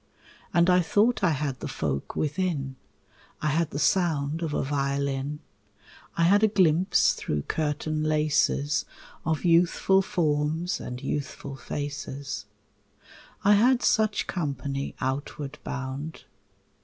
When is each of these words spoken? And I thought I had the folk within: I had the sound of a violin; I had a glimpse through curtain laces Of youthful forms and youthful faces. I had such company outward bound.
And 0.51 0.67
I 0.67 0.81
thought 0.81 1.23
I 1.23 1.29
had 1.29 1.59
the 1.59 1.67
folk 1.67 2.15
within: 2.15 2.75
I 3.39 3.49
had 3.49 3.69
the 3.69 3.77
sound 3.77 4.41
of 4.41 4.51
a 4.51 4.63
violin; 4.63 5.41
I 6.17 6.23
had 6.23 6.41
a 6.41 6.47
glimpse 6.47 7.13
through 7.13 7.43
curtain 7.43 8.01
laces 8.01 8.83
Of 9.25 9.45
youthful 9.45 10.01
forms 10.01 10.79
and 10.79 10.99
youthful 11.03 11.55
faces. 11.55 12.47
I 13.43 13.53
had 13.53 13.83
such 13.83 14.25
company 14.25 14.95
outward 14.99 15.59
bound. 15.63 16.23